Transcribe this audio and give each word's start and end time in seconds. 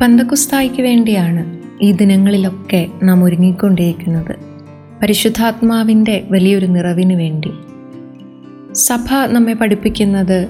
പന്തക്കുസ്തായ്ക്ക് 0.00 0.82
വേണ്ടിയാണ് 0.82 1.58
ഈ 1.82 1.92
ദിനങ്ങളിലൊക്കെ 1.92 2.86
നാം 3.02 3.24
ഒരുങ്ങിക്കൊണ്ടിരിക്കുന്നത്. 3.24 4.36
പരിശുദ്ധാത്മാവിന്റെ 5.02 6.26
വലിയൊരു 6.30 6.66
നിറവിന് 6.66 7.12
വേണ്ടി. 7.12 7.50
സഭ 8.72 9.14
നമ്മെ 9.26 9.52
പഠിപ്പിക്കുന്നത് 9.52 10.48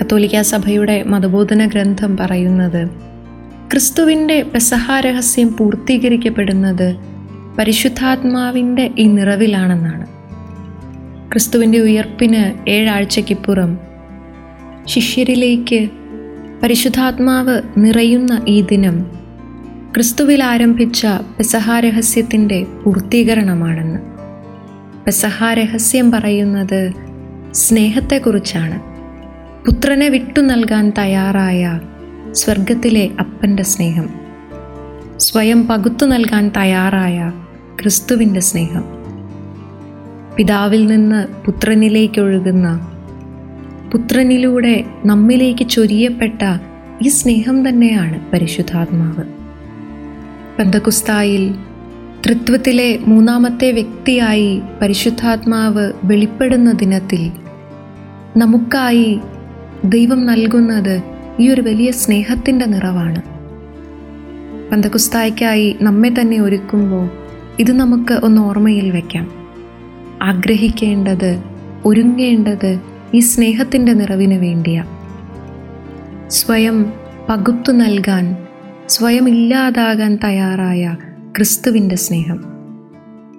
കത്തോലിക്ക 0.00 0.40
സഭയുടെ 0.40 1.02
മതബോധന 1.02 1.66
ഗ്രന്ഥം 1.66 2.16
പറയുന്നത് 2.16 2.88
ക്രിസ്തുവിന്റെ 3.72 4.42
പെസഹാരഹസ്യം 4.42 5.56
പൂർത്തീകരിക്കപ്പെടുന്നത് 5.56 6.96
പരിശുദ്ധാത്മാവിന്റെ 7.58 8.90
ഈ 8.98 9.06
നിറവിലാണെന്നാണ്. 9.06 10.06
ക്രിസ്തുവിന്റെ 11.32 11.78
ഉയർപ്പിന് 11.78 12.70
ഏഴാഴ്ചയ്ക്കിപ്പുറം 12.70 13.78
ശിഷ്യരിലേക്ക് 14.86 15.88
പരിശുദ്ധാത്മാവ് 16.64 17.62
നിറയുന്ന 17.76 18.42
ഈ 18.48 18.60
ദിനം 18.60 19.06
ക്രിസ്തുവിൽ 19.94 20.44
ആരംഭിച്ച 20.44 21.06
പെസഹാരഹസ്യത്തിന്റെ 21.06 22.66
പൂർത്തീകരണമാണെന്ന്. 22.84 23.98
പെസഹാരഹസ്യം 25.04 26.10
പറയുന്നത് 26.10 26.92
സ്നേഹത്തെക്കുറിച്ചാണ്. 27.52 28.80
പുത്രനെ 29.66 30.08
വിട്ടു 30.08 30.40
നൽകാൻ 30.40 30.92
തയ്യാറായ 30.98 31.80
സ്വർഗത്തിലെ 32.32 33.10
അപ്പന്റെ 33.18 33.62
സ്നേഹം. 33.62 34.10
സ്വയം 35.16 35.68
പകുത്തു 35.68 36.06
നൽകാൻ 36.06 36.48
തയ്യാറായ 36.48 37.32
ക്രിസ്തുവിന്റെ 37.80 38.40
സ്നേഹം. 38.40 38.84
പിതാവിൽ 40.36 40.86
നിന്ന് 40.86 41.44
പുത്രനിലേക്കൊഴുകുന്ന 41.46 42.90
പുത്രനിലൂടെ 43.94 44.84
നമ്മിലേക്ക് 45.04 45.68
ചൊരിയപ്പെട്ട 45.68 46.42
ഈ 47.02 47.08
സ്നേഹം 47.08 47.68
തന്നെയാണ് 47.68 48.30
പരിശുദ്ധാത്മാവ്. 48.30 49.24
പന്തകുസ്തായിൽ 50.58 51.54
തൃത്വത്തിലെ 52.26 52.98
മൂന്നാമത്തെ 53.06 53.70
വ്യക്തിയായി 53.70 54.62
പരിശുദ്ധാത്മാവ് 54.82 55.92
വെളിപ്പെടുന്ന 56.04 56.72
ദിനത്തിൽ 56.72 57.32
നമുക്കായി 58.36 59.18
ദൈവം 59.84 60.26
നൽകുന്നത് 60.26 61.02
ഈ 61.40 61.48
ഒരു 61.48 61.60
വലിയ 61.60 61.90
സ്നേഹത്തിന്റെ 61.90 62.64
നിറവാണ്. 62.64 63.22
പന്തകുസ്തായ്ക്കായി 64.70 65.76
നമ്മെ 65.82 66.08
തന്നെ 66.08 66.40
ഒരുക്കുമ്പോൾ 66.40 67.10
ഇത് 67.58 67.72
നമുക്ക് 67.72 68.12
ഒന്ന് 68.12 68.42
ഓർമ്മയിൽ 68.42 68.90
വയ്ക്കാം 68.90 69.30
ആഗ്രഹിക്കേണ്ടത് 70.22 71.42
ഒരുങ്ങേണ്ടത് 71.84 72.93
ഈ 73.14 73.20
സ്നേഹത്തിന്റെ 73.20 73.92
നിറവിന് 73.92 74.34
വേണ്ടിയ. 74.34 74.84
സ്വയം 76.28 76.92
പകുത്തു 77.28 77.72
നൽകാൻ 77.72 78.36
സ്വയം 78.86 79.28
ഇല്ലാതാകാൻ 79.28 80.18
തയ്യാറായ 80.24 80.96
ക്രിസ്തുവിന്റെ 81.36 81.96
സ്നേഹം. 81.96 82.44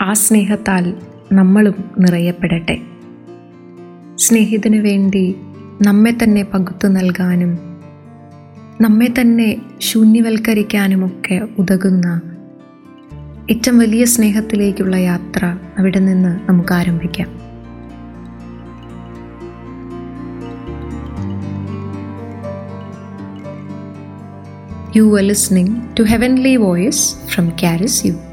ആ 0.00 0.12
സ്നേഹത്താൽ 0.12 0.94
നമ്മളും 1.32 1.74
നിറയപ്പെടട്ടെ. 1.98 2.78
സ്നേഹിതന് 4.16 4.76
വേണ്ടി 4.76 5.36
നമ്മെ 5.82 6.10
തന്നെ 6.22 6.42
പകുത്തു 6.42 6.88
നൽകാനും 6.88 7.58
നമ്മെ 8.80 9.06
തന്നെ 9.20 9.56
ശൂന്യവൽക്കരിക്കാനുമൊക്കെ 9.78 11.48
ഉതകുന്ന 11.58 12.20
ഏറ്റവും 13.50 13.78
വലിയ 13.78 14.04
സ്നേഹത്തിലേക്കുള്ള 14.04 14.96
യാത്ര 14.96 15.58
അവിടെ 15.78 15.98
നിന്ന് 15.98 16.48
നമുക്ക് 16.48 16.74
ആരംഭിക്കാം. 16.74 17.49
You 24.92 25.14
are 25.14 25.22
listening 25.22 25.94
to 25.94 26.02
Heavenly 26.02 26.56
Voice 26.56 27.14
from 27.32 27.56
Caris 27.56 28.04
You. 28.04 28.29